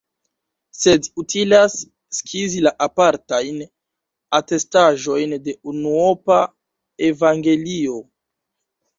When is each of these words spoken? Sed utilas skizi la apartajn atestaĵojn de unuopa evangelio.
Sed 0.83 1.07
utilas 1.23 1.73
skizi 2.19 2.63
la 2.67 2.71
apartajn 2.85 3.59
atestaĵojn 4.37 5.35
de 5.49 5.55
unuopa 5.73 6.39
evangelio. 7.09 7.99